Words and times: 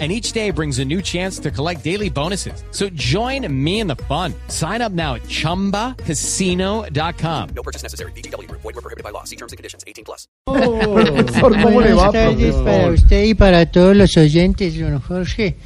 And 0.00 0.10
each 0.10 0.32
day 0.32 0.50
brings 0.50 0.80
a 0.80 0.84
new 0.84 1.00
chance 1.00 1.38
to 1.38 1.52
collect 1.52 1.84
daily 1.84 2.10
bonuses. 2.10 2.64
So 2.72 2.88
join 2.96 3.46
me 3.64 3.78
in 3.78 3.86
the 3.86 3.94
fun. 4.08 4.34
Sign 4.48 4.82
up 4.82 4.90
now 4.90 5.14
at 5.14 5.22
chumbacasino.com. 5.28 7.48
No 7.54 7.62
purchase 7.62 7.84
necessary. 7.84 8.10
BGW. 8.16 8.50
Void 8.50 8.64
were 8.64 8.72
prohibited 8.72 9.04
by 9.04 9.10
law. 9.10 9.22
See 9.22 9.36
terms 9.36 9.52
and 9.52 9.56
conditions. 9.56 9.84
18 9.86 10.04
plus. 10.04 10.26
¿cómo 10.46 11.80
le 11.80 11.94
va, 11.94 12.10
tardes 12.10 12.54
para 12.56 12.90
usted 12.90 13.24
y 13.24 13.34
para 13.34 13.66
todos 13.70 13.96
los 13.96 14.16
oyentes, 14.16 14.78
don 14.78 14.98
Jorge. 15.00 15.56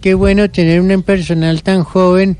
Qué 0.00 0.14
bueno 0.14 0.50
tener 0.50 0.80
un 0.80 1.02
personal 1.02 1.62
tan 1.62 1.84
joven, 1.84 2.36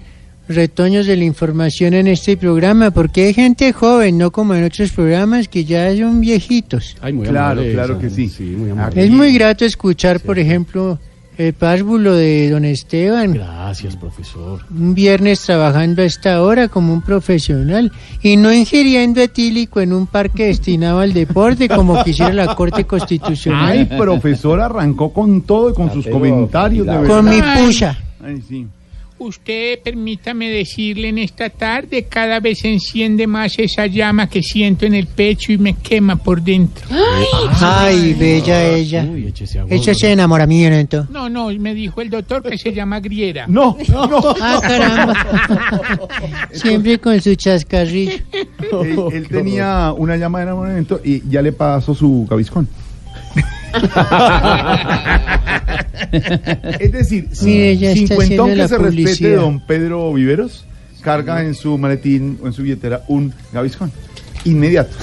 retoños 0.48 1.06
de 1.06 1.16
la 1.16 1.24
información 1.24 1.94
en 1.94 2.08
este 2.08 2.36
programa, 2.36 2.90
porque 2.90 3.26
hay 3.26 3.34
gente 3.34 3.72
joven, 3.72 4.18
no 4.18 4.32
como 4.32 4.54
en 4.54 4.64
otros 4.64 4.90
programas 4.90 5.46
que 5.46 5.64
ya 5.64 5.94
son 5.96 6.20
viejitos. 6.20 6.96
Ay, 7.00 7.12
muy 7.12 7.28
Claro, 7.28 7.60
amable, 7.60 7.72
claro 7.72 7.98
que 7.98 8.10
sí. 8.10 8.28
Sí, 8.28 8.42
muy 8.42 8.70
amable. 8.70 9.04
Es 9.04 9.10
muy 9.10 9.32
grato 9.32 9.64
escuchar, 9.64 10.20
por 10.20 10.38
ejemplo, 10.38 10.98
el 11.38 11.54
párvulo 11.54 12.14
de 12.14 12.50
don 12.50 12.64
Esteban, 12.64 13.32
Gracias, 13.32 13.96
profesor. 13.96 14.60
un 14.70 14.94
viernes 14.94 15.40
trabajando 15.40 16.02
a 16.02 16.04
esta 16.04 16.42
hora 16.42 16.68
como 16.68 16.92
un 16.92 17.02
profesional 17.02 17.92
y 18.22 18.36
no 18.36 18.52
ingiriendo 18.52 19.20
etílico 19.20 19.80
en 19.80 19.92
un 19.92 20.06
parque 20.06 20.46
destinado 20.46 21.00
al 21.00 21.12
deporte 21.12 21.68
como 21.68 22.02
quisiera 22.04 22.32
la 22.32 22.54
Corte 22.54 22.84
Constitucional. 22.84 23.70
Ay, 23.70 23.84
profesor, 23.98 24.60
arrancó 24.60 25.12
con 25.12 25.42
todo 25.42 25.70
y 25.70 25.74
con 25.74 25.92
sus 25.92 26.06
comentarios. 26.06 26.86
De. 26.86 27.06
Con 27.06 27.28
mi 27.28 27.40
puya. 27.40 27.98
Ay, 28.22 28.42
sí. 28.46 28.66
Usted, 29.22 29.80
permítame 29.80 30.48
decirle 30.48 31.10
en 31.10 31.18
esta 31.18 31.50
tarde, 31.50 32.04
cada 32.04 32.40
vez 32.40 32.60
se 32.60 32.72
enciende 32.72 33.26
más 33.26 33.58
esa 33.58 33.84
llama 33.84 34.30
que 34.30 34.42
siento 34.42 34.86
en 34.86 34.94
el 34.94 35.08
pecho 35.08 35.52
y 35.52 35.58
me 35.58 35.74
quema 35.74 36.16
por 36.16 36.40
dentro. 36.40 36.86
Ay, 37.60 38.14
bella 38.14 38.64
ella. 38.64 39.04
Uy, 39.04 39.26
échese 39.26 39.58
agua. 39.58 39.76
Eso 39.76 39.90
es 39.90 40.02
enamoramiento. 40.04 41.06
No, 41.10 41.28
no, 41.28 41.50
me 41.50 41.74
dijo 41.74 42.00
el 42.00 42.08
doctor 42.08 42.42
que 42.42 42.56
se 42.56 42.72
llama 42.72 42.98
griera. 43.00 43.46
No, 43.46 43.76
no. 43.90 44.20
Ah, 44.40 44.58
caramba. 44.58 46.08
Siempre 46.52 46.98
con 46.98 47.20
su 47.20 47.34
chascarrillo. 47.34 48.12
él, 48.32 48.98
él 49.12 49.28
tenía 49.28 49.92
una 49.92 50.16
llama 50.16 50.38
de 50.38 50.44
enamoramiento 50.44 50.98
y 51.04 51.28
ya 51.28 51.42
le 51.42 51.52
pasó 51.52 51.94
su 51.94 52.26
gaviscón. 52.26 52.66
es 56.80 56.92
decir, 56.92 57.28
Mire, 57.42 57.76
ya 57.76 57.92
sin 57.92 58.04
está 58.04 58.16
cuentón 58.16 58.50
haciendo 58.50 58.62
que 58.62 58.68
se 58.68 58.78
respete 58.78 59.34
don 59.34 59.60
Pedro 59.60 60.12
Viveros, 60.12 60.64
carga 61.00 61.42
en 61.42 61.54
su 61.54 61.78
maletín 61.78 62.38
o 62.42 62.46
en 62.46 62.52
su 62.52 62.62
billetera 62.62 63.02
un 63.08 63.32
gaviscón. 63.52 63.90
Inmediato. 64.44 64.96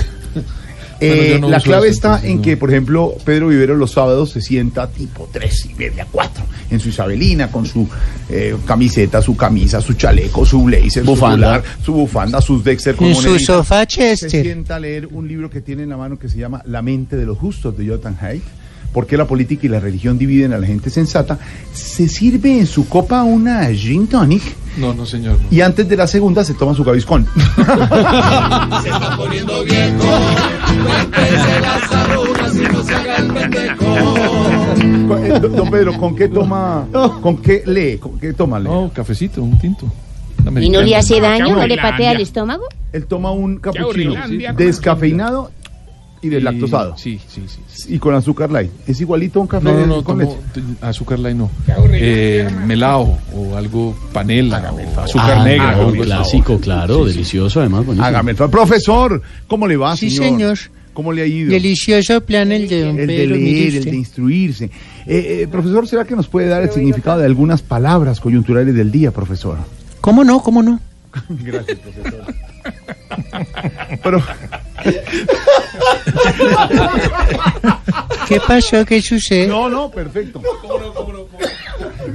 Eh, 0.99 1.37
no 1.39 1.49
la 1.49 1.59
clave 1.59 1.87
eso, 1.87 1.95
está 1.95 2.07
entonces 2.09 2.29
en 2.31 2.35
no. 2.37 2.41
que, 2.43 2.57
por 2.57 2.69
ejemplo, 2.69 3.13
Pedro 3.23 3.47
Viveros 3.49 3.77
los 3.77 3.91
sábados 3.91 4.31
se 4.31 4.41
sienta 4.41 4.87
tipo 4.89 5.29
tres 5.31 5.65
y 5.65 5.73
media, 5.75 6.07
cuatro, 6.11 6.43
en 6.69 6.79
su 6.79 6.89
isabelina, 6.89 7.51
con 7.51 7.65
su 7.65 7.87
eh, 8.29 8.55
camiseta, 8.65 9.21
su 9.21 9.35
camisa, 9.35 9.81
su 9.81 9.93
chaleco, 9.93 10.45
su 10.45 10.63
blazer, 10.63 11.03
Bufanda. 11.03 11.57
su, 11.57 11.61
fular, 11.61 11.63
su 11.83 11.93
bufanda, 11.93 12.41
sus 12.41 12.63
Dexter 12.63 12.95
con 12.95 13.13
su 13.13 13.37
sofá 13.39 13.81
Se 13.81 13.87
Chester. 13.87 14.43
sienta 14.43 14.75
a 14.77 14.79
leer 14.79 15.07
un 15.11 15.27
libro 15.27 15.49
que 15.49 15.61
tiene 15.61 15.83
en 15.83 15.89
la 15.89 15.97
mano 15.97 16.17
que 16.17 16.29
se 16.29 16.37
llama 16.37 16.61
La 16.65 16.81
mente 16.81 17.15
de 17.15 17.25
los 17.25 17.37
justos 17.37 17.77
de 17.77 17.85
Jonathan 17.85 18.17
Haidt. 18.19 18.43
¿Por 18.93 19.05
qué 19.05 19.17
la 19.17 19.27
política 19.27 19.67
y 19.67 19.69
la 19.69 19.79
religión 19.79 20.17
dividen 20.17 20.53
a 20.53 20.57
la 20.57 20.65
gente 20.65 20.89
sensata? 20.89 21.37
Se 21.73 22.07
sirve 22.07 22.57
en 22.59 22.65
su 22.65 22.87
copa 22.87 23.21
una 23.23 23.67
gin 23.73 24.07
tonic 24.07 24.41
No, 24.77 24.93
no, 24.93 25.05
señor. 25.05 25.37
no. 25.41 25.47
y 25.49 25.61
antes 25.61 25.87
de 25.89 25.97
la 25.97 26.07
segunda 26.07 26.43
se 26.43 26.53
toma 26.53 26.73
su 26.73 26.83
gaviscón. 26.83 27.27
Eh, 35.19 35.39
Don 35.39 35.69
Pedro, 35.69 35.93
¿con 35.97 36.15
qué 36.15 36.27
toma? 36.27 36.85
¿Con 37.21 37.37
qué 37.37 37.63
lee? 37.65 37.97
¿Con 37.97 38.19
qué 38.19 38.33
toma 38.33 38.59
lee? 38.59 38.65
No, 38.69 38.91
cafecito, 38.93 39.41
un 39.41 39.57
tinto. 39.57 39.87
¿Y 40.61 40.69
no 40.69 40.81
le 40.81 40.95
hace 40.95 41.19
daño? 41.19 41.55
¿No 41.55 41.67
le 41.67 41.77
patea 41.77 42.11
el 42.11 42.21
estómago? 42.21 42.63
Él 42.93 43.05
toma 43.05 43.31
un 43.31 43.57
cappuccino 43.57 44.11
Aburrilandia. 44.11 44.53
descafeinado 44.53 45.51
y 46.27 46.31
Y- 46.31 46.35
deslactosado 46.35 46.97
Sí, 46.97 47.19
sí, 47.27 47.43
sí. 47.47 47.59
sí. 47.67 47.95
y 47.95 47.99
con 47.99 48.13
azúcar 48.15 48.51
light. 48.51 48.71
Es 48.87 48.99
igualito 49.01 49.39
a 49.39 49.41
un 49.43 49.47
café 49.47 49.63
No, 49.65 49.73
no, 49.79 49.85
no, 49.87 50.03
con 50.03 50.19
tomo 50.19 50.37
leche. 50.53 50.65
t- 50.79 50.85
azúcar 50.85 51.19
light 51.19 51.35
no. 51.37 51.49
Eh, 51.93 52.47
melao 52.65 53.17
o 53.33 53.55
algo 53.55 53.95
panela 54.13 54.71
o 54.71 54.99
azúcar 55.01 55.37
Ah, 55.39 55.43
negra. 55.43 55.77
o 55.79 55.87
un 55.87 55.91
algo 55.91 56.01
así. 56.03 56.11
clásico, 56.11 56.59
claro, 56.59 57.05
delicioso 57.05 57.59
además, 57.59 57.85
bonito. 57.85 58.05
Hágame 58.05 58.31
el 58.31 58.37
favor. 58.37 58.51
Profesor, 58.51 59.21
¿cómo 59.47 59.67
le 59.67 59.77
va, 59.77 59.95
Sí, 59.97 60.09
señor? 60.09 60.57
señor. 60.57 60.57
¿Cómo 60.93 61.13
le 61.13 61.21
ha 61.21 61.25
ido? 61.27 61.51
Delicioso 61.51 62.21
plan 62.21 62.51
el 62.51 62.67
de 62.67 62.81
don 62.81 62.99
el 62.99 63.05
de 63.05 63.17
Pedro. 63.17 63.35
leer, 63.35 63.75
el 63.75 63.83
de 63.85 63.95
instruirse. 63.95 64.65
Eh, 64.65 65.41
eh, 65.43 65.47
profesor, 65.51 65.87
¿será 65.87 66.05
que 66.05 66.15
nos 66.15 66.27
puede 66.27 66.47
dar 66.47 66.63
el 66.63 66.71
significado 66.71 67.19
de 67.19 67.25
algunas 67.27 67.61
palabras 67.61 68.19
coyunturales 68.19 68.73
del 68.73 68.91
día, 68.91 69.11
profesor? 69.11 69.57
¿Cómo 70.01 70.23
no? 70.23 70.41
¿Cómo 70.41 70.63
no? 70.63 70.79
Gracias, 71.29 71.77
profesor. 71.77 72.33
Pero, 74.03 74.23
¿Qué 78.27 78.39
pasó? 78.45 78.85
¿Qué 78.85 79.01
sucede? 79.01 79.47
no, 79.47 79.69
no, 79.69 79.89
perfecto. 79.89 80.41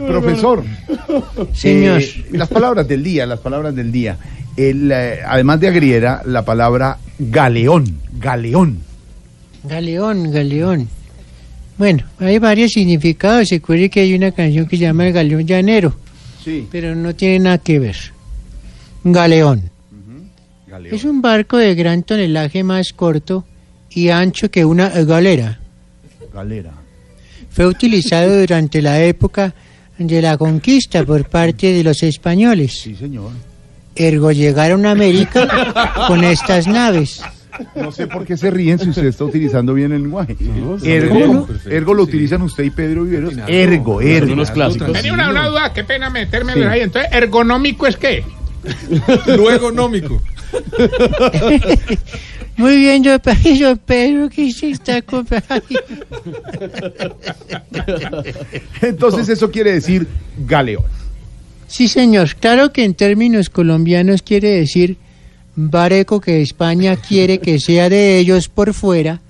Profesor, 0.07 0.65
Señor. 1.53 2.01
eh, 2.03 2.25
las 2.33 2.49
palabras 2.49 2.87
del 2.89 3.03
día, 3.03 3.27
las 3.27 3.41
palabras 3.41 3.75
del 3.75 3.91
día. 3.93 4.17
El, 4.57 4.91
eh, 4.93 5.21
además 5.27 5.61
de 5.61 5.69
agriera, 5.69 6.23
la 6.27 6.45
palabra 6.45 6.99
galeón, 7.19 7.99
galeón. 8.19 8.79
Galeón, 9.65 10.31
galeón. 10.31 10.89
Bueno, 11.79 12.05
hay 12.19 12.39
varios 12.39 12.73
significados. 12.73 13.49
Se 13.49 13.57
acuerde 13.57 13.89
que 13.89 14.01
hay 14.01 14.15
una 14.15 14.33
canción 14.33 14.67
que 14.67 14.77
se 14.77 14.83
llama 14.83 15.07
El 15.07 15.13
Galeón 15.13 15.47
Llanero, 15.47 15.95
Sí, 16.45 16.67
pero 16.71 16.95
no 16.95 17.15
tiene 17.15 17.39
nada 17.39 17.59
que 17.59 17.79
ver. 17.79 17.97
Galeón. 19.05 19.71
Galeón. 20.73 20.95
Es 20.95 21.05
un 21.05 21.23
barco 21.23 21.57
de 21.59 21.75
gran 21.75 22.03
tonelaje 22.03 22.65
más 22.65 22.93
corto 22.93 23.45
y 23.91 24.09
ancho 24.09 24.51
que 24.51 24.65
una 24.65 24.89
galera. 24.89 25.59
Galera. 26.35 26.73
Fue 27.51 27.67
utilizado 27.67 28.41
durante 28.41 28.81
la 28.83 29.03
época 29.03 29.55
de 29.99 30.23
la 30.23 30.37
conquista 30.39 31.05
por 31.05 31.29
parte 31.29 31.73
de 31.73 31.85
los 31.85 32.03
españoles. 32.03 32.81
Sí, 32.83 32.97
señor. 32.97 33.31
Ergo 33.95 34.33
llegaron 34.33 34.87
a 34.87 34.93
América 34.93 35.47
con 36.09 36.25
estas 36.25 36.67
naves. 36.67 37.23
No 37.77 37.93
sé 37.93 38.07
por 38.07 38.25
qué 38.25 38.39
se 38.39 38.51
ríen 38.51 38.79
si 38.79 38.89
usted 38.89 39.05
está 39.05 39.25
utilizando 39.25 39.75
bien 39.75 39.93
el 39.93 40.03
lenguaje. 40.05 40.35
No, 40.41 40.79
ergo, 40.83 41.47
ergo 41.69 41.93
lo 41.93 42.05
sí. 42.07 42.09
utilizan 42.11 42.41
usted 42.41 42.65
y 42.65 42.71
Pedro 42.71 43.05
Viveros. 43.05 43.35
Ergo, 43.47 44.01
ergo. 44.01 44.33
Unos 44.33 44.51
clásicos. 44.51 44.91
Tenía 44.93 45.13
una, 45.13 45.29
una 45.31 45.49
duda, 45.49 45.73
qué 45.75 45.85
pena 45.85 46.09
meterme 46.09 46.55
Sí. 46.55 46.63
ahí. 46.63 46.81
Entonces, 46.81 47.13
¿ergonómico 47.13 47.87
es 47.87 47.99
qué? 47.99 48.25
Luego 49.37 49.71
nómico. 49.71 50.23
Muy 52.57 52.77
bien, 52.77 53.03
yo, 53.03 53.17
yo 53.57 53.77
Pedro, 53.77 54.29
que 54.29 54.53
se 54.53 54.71
está 54.71 55.03
comprando. 55.03 55.53
Entonces 58.83 59.29
eso 59.29 59.51
quiere 59.51 59.73
decir 59.73 60.07
galeón. 60.47 60.85
Sí, 61.67 61.89
señor. 61.89 62.35
Claro 62.37 62.73
que 62.73 62.85
en 62.85 62.95
términos 62.95 63.49
colombianos 63.49 64.23
quiere 64.23 64.51
decir 64.51 64.99
bareco 65.57 66.21
que 66.21 66.43
España 66.43 66.97
quiere 66.97 67.39
que 67.39 67.59
sea 67.59 67.89
de 67.89 68.19
ellos 68.19 68.49
por 68.49 68.75
fuera, 68.75 69.21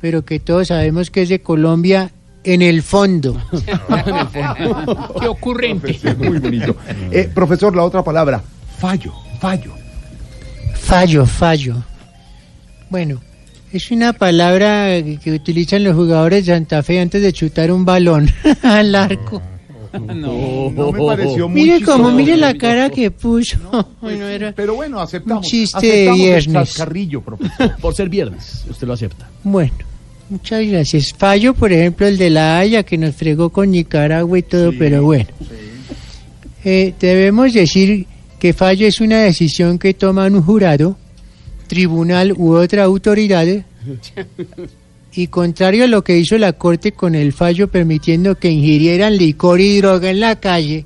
pero 0.00 0.24
que 0.24 0.38
todos 0.38 0.68
sabemos 0.68 1.10
que 1.10 1.22
es 1.22 1.28
de 1.28 1.40
Colombia 1.40 2.12
en 2.44 2.62
el 2.62 2.82
fondo. 2.82 3.40
Qué 5.20 5.28
ocurrente. 5.28 5.98
Muy 6.18 6.38
bonito. 6.38 6.76
Eh, 7.10 7.28
profesor, 7.34 7.74
la 7.74 7.82
otra 7.82 8.04
palabra, 8.04 8.42
fallo, 8.78 9.12
fallo. 9.40 9.83
Fallo, 10.94 11.26
fallo. 11.26 11.74
Bueno, 12.88 13.20
es 13.72 13.90
una 13.90 14.12
palabra 14.12 15.02
que 15.22 15.32
utilizan 15.32 15.82
los 15.82 15.96
jugadores 15.96 16.46
de 16.46 16.52
Santa 16.54 16.84
Fe 16.84 17.00
antes 17.00 17.20
de 17.20 17.32
chutar 17.32 17.72
un 17.72 17.84
balón 17.84 18.30
al 18.62 18.94
arco. 18.94 19.42
No, 19.92 20.70
me 20.70 21.04
pareció 21.06 21.48
muy 21.48 21.62
Mire 21.62 21.80
como, 21.82 21.96
chistoso. 22.10 22.14
mire 22.16 22.36
la 22.36 22.54
cara 22.54 22.90
que 22.90 23.10
puso. 23.10 23.56
Bueno, 24.00 24.26
era- 24.28 24.52
Pero 24.52 24.76
bueno, 24.76 25.00
aceptamos. 25.00 25.44
Un 25.44 25.50
chiste 25.50 25.84
de 25.84 26.08
aceptamos 26.08 26.18
viernes. 26.76 27.22
profesor. 27.24 27.76
Por 27.80 27.94
ser 27.94 28.08
viernes, 28.08 28.64
usted 28.70 28.86
lo 28.86 28.92
acepta. 28.92 29.28
Bueno, 29.42 29.72
muchas 30.30 30.64
gracias. 30.64 31.12
Fallo, 31.12 31.54
por 31.54 31.72
ejemplo, 31.72 32.06
el 32.06 32.18
de 32.18 32.30
la 32.30 32.58
Haya 32.60 32.84
que 32.84 32.96
nos 32.98 33.16
fregó 33.16 33.50
con 33.50 33.72
Nicaragua 33.72 34.38
y 34.38 34.42
todo, 34.42 34.72
pero 34.78 35.02
bueno. 35.02 35.26
Eh, 36.64 36.94
debemos 37.00 37.52
decir 37.52 38.06
que 38.44 38.52
fallo 38.52 38.86
es 38.86 39.00
una 39.00 39.20
decisión 39.20 39.78
que 39.78 39.94
toma 39.94 40.26
un 40.26 40.42
jurado, 40.42 40.98
tribunal 41.66 42.34
u 42.36 42.52
otra 42.52 42.84
autoridad 42.84 43.46
Y 45.14 45.28
contrario 45.28 45.84
a 45.84 45.86
lo 45.86 46.04
que 46.04 46.18
hizo 46.18 46.36
la 46.36 46.52
Corte 46.52 46.92
con 46.92 47.14
el 47.14 47.32
fallo 47.32 47.68
permitiendo 47.68 48.34
que 48.34 48.50
ingirieran 48.50 49.16
licor 49.16 49.62
y 49.62 49.78
droga 49.78 50.10
en 50.10 50.20
la 50.20 50.38
calle, 50.40 50.84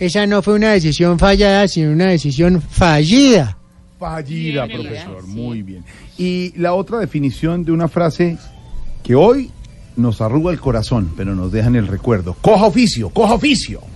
esa 0.00 0.26
no 0.26 0.40
fue 0.40 0.54
una 0.54 0.72
decisión 0.72 1.18
fallada, 1.18 1.68
sino 1.68 1.92
una 1.92 2.06
decisión 2.06 2.62
fallida. 2.62 3.58
Fallida, 3.98 4.66
profesor. 4.66 5.26
Muy 5.26 5.60
bien. 5.60 5.84
Y 6.16 6.54
la 6.56 6.72
otra 6.72 7.00
definición 7.00 7.66
de 7.66 7.72
una 7.72 7.88
frase 7.88 8.38
que 9.02 9.14
hoy 9.14 9.50
nos 9.94 10.22
arruga 10.22 10.50
el 10.50 10.58
corazón, 10.58 11.12
pero 11.18 11.34
nos 11.34 11.52
deja 11.52 11.68
en 11.68 11.76
el 11.76 11.86
recuerdo. 11.86 12.32
Coja 12.40 12.64
oficio, 12.64 13.10
coja 13.10 13.34
oficio. 13.34 13.91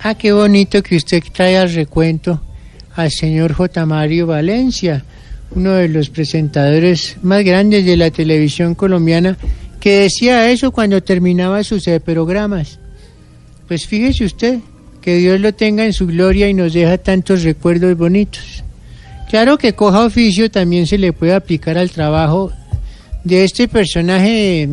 Ah, 0.00 0.14
qué 0.14 0.32
bonito 0.32 0.80
que 0.82 0.96
usted 0.96 1.22
trae 1.32 1.58
al 1.58 1.72
recuento 1.72 2.40
al 2.94 3.10
señor 3.10 3.52
J. 3.52 3.84
Mario 3.84 4.26
Valencia, 4.26 5.04
uno 5.50 5.72
de 5.72 5.88
los 5.88 6.08
presentadores 6.08 7.16
más 7.22 7.44
grandes 7.44 7.84
de 7.84 7.96
la 7.96 8.10
televisión 8.10 8.74
colombiana, 8.74 9.36
que 9.80 10.00
decía 10.00 10.50
eso 10.50 10.70
cuando 10.70 11.02
terminaba 11.02 11.64
sus 11.64 11.86
eh, 11.88 12.00
programas. 12.00 12.78
Pues 13.66 13.86
fíjese 13.86 14.24
usted, 14.24 14.58
que 15.00 15.16
Dios 15.16 15.40
lo 15.40 15.52
tenga 15.52 15.84
en 15.84 15.92
su 15.92 16.06
gloria 16.06 16.48
y 16.48 16.54
nos 16.54 16.72
deja 16.72 16.98
tantos 16.98 17.42
recuerdos 17.42 17.96
bonitos. 17.96 18.62
Claro 19.28 19.58
que 19.58 19.74
coja 19.74 20.04
oficio 20.04 20.50
también 20.50 20.86
se 20.86 20.98
le 20.98 21.12
puede 21.12 21.34
aplicar 21.34 21.76
al 21.76 21.90
trabajo 21.90 22.52
de 23.24 23.44
este 23.44 23.68
personaje, 23.68 24.68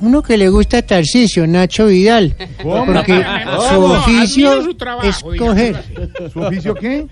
uno 0.00 0.22
que 0.22 0.36
le 0.36 0.48
gusta 0.48 0.78
a 0.78 0.82
Tarcisio, 0.82 1.46
Nacho 1.46 1.86
Vidal, 1.86 2.34
¿Cómo? 2.62 2.86
porque 2.86 3.24
¿Cómo? 3.44 3.62
su 3.62 3.84
oficio 3.84 4.50
Admiro 4.50 4.70
su 4.70 4.74
trabajo, 4.74 5.08
es 5.08 5.18
coger. 5.38 5.84
¿Su 6.32 6.40
oficio 6.40 6.74
qué? 6.74 7.06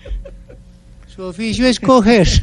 Su 1.14 1.22
oficio 1.22 1.66
es 1.66 1.80
coger. 1.80 2.28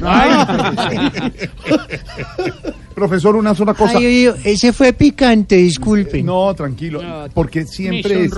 Profesor, 2.94 3.36
una 3.36 3.54
sola 3.54 3.74
cosa. 3.74 3.98
Ay, 3.98 4.06
oye, 4.06 4.34
ese 4.44 4.72
fue 4.72 4.92
picante, 4.92 5.56
disculpen. 5.56 6.26
No, 6.26 6.52
tranquilo, 6.54 7.00
porque 7.34 7.64
siempre 7.66 8.24
es 8.24 8.32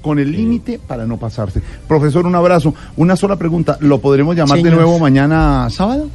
con 0.00 0.18
el 0.18 0.32
límite 0.32 0.80
para 0.84 1.06
no 1.06 1.18
pasarse. 1.18 1.62
Profesor, 1.86 2.26
un 2.26 2.34
abrazo. 2.34 2.74
Una 2.96 3.16
sola 3.16 3.36
pregunta. 3.36 3.76
¿Lo 3.80 4.00
podremos 4.00 4.34
llamar 4.34 4.62
de 4.62 4.70
nuevo 4.70 4.98
mañana 4.98 5.68
sábado? 5.70 6.08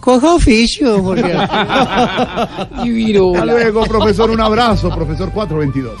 Coja 0.00 0.34
oficio, 0.34 1.02
Jorge. 1.02 1.34
Hasta 3.34 3.46
luego, 3.46 3.84
profesor. 3.84 4.30
Un 4.30 4.40
abrazo, 4.40 4.88
profesor 4.94 5.30
422. 5.30 6.00